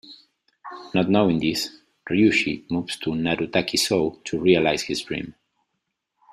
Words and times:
Not 0.95 1.09
knowing 1.11 1.37
this, 1.37 1.69
Ryushi 2.09 2.63
moves 2.71 2.97
to 3.01 3.11
Narutaki-Sou 3.11 4.19
to 4.23 4.39
realize 4.39 4.81
his 4.81 5.03
dream. 5.03 5.35